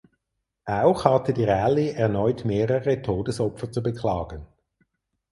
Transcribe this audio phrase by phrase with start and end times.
[0.65, 4.47] Auch hatte die Rallye erneut mehrere Todesopfer zu beklagen.